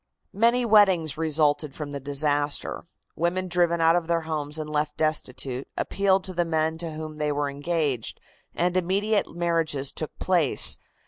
Many 0.33 0.65
weddings 0.65 1.15
resulted 1.15 1.75
from 1.75 1.91
the 1.91 1.99
disaster. 1.99 2.85
Women 3.15 3.47
driven 3.47 3.79
out 3.81 3.95
of 3.95 4.07
their 4.07 4.21
homes 4.21 4.57
and 4.57 4.67
left 4.67 4.97
destitute, 4.97 5.67
appealed 5.77 6.23
to 6.23 6.33
the 6.33 6.43
men 6.43 6.79
to 6.79 6.93
whom 6.93 7.17
they 7.17 7.31
were 7.31 7.51
engaged, 7.51 8.19
and 8.55 8.75
immediate 8.75 9.35
marriages 9.35 9.91
took 9.91 10.17
place. 10.17 10.75